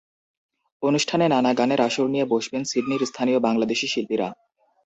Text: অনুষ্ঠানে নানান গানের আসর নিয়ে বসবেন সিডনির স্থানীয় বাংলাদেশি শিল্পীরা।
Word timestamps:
অনুষ্ঠানে 0.83 1.25
নানান 1.27 1.55
গানের 1.55 1.81
আসর 1.81 2.07
নিয়ে 2.07 2.25
বসবেন 2.25 2.63
সিডনির 2.63 3.03
স্থানীয় 3.05 3.39
বাংলাদেশি 3.39 3.87
শিল্পীরা। 3.87 4.27